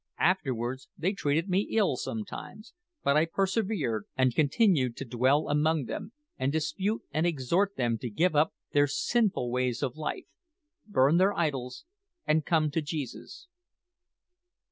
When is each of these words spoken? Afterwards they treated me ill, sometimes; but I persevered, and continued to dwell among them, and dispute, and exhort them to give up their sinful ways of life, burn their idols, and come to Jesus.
Afterwards 0.17 0.89
they 0.97 1.13
treated 1.13 1.47
me 1.47 1.67
ill, 1.73 1.95
sometimes; 1.95 2.73
but 3.03 3.15
I 3.15 3.25
persevered, 3.25 4.05
and 4.17 4.33
continued 4.33 4.97
to 4.97 5.05
dwell 5.05 5.47
among 5.47 5.85
them, 5.85 6.11
and 6.39 6.51
dispute, 6.51 7.03
and 7.11 7.27
exhort 7.27 7.75
them 7.75 7.99
to 7.99 8.09
give 8.09 8.35
up 8.35 8.55
their 8.71 8.87
sinful 8.87 9.51
ways 9.51 9.83
of 9.83 9.95
life, 9.95 10.25
burn 10.87 11.17
their 11.17 11.37
idols, 11.37 11.85
and 12.25 12.43
come 12.47 12.71
to 12.71 12.81
Jesus. 12.81 13.47